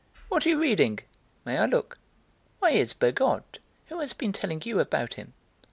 "What 0.29 0.43
are 0.43 0.49
you 0.49 0.59
reading? 0.59 0.97
May 1.45 1.59
I 1.59 1.67
look? 1.67 1.99
Why, 2.57 2.71
it's 2.71 2.91
Bergotte! 2.91 3.59
Who 3.89 3.99
has 3.99 4.13
been 4.13 4.33
telling 4.33 4.63
you 4.65 4.79
about 4.79 5.13
him?" 5.13 5.33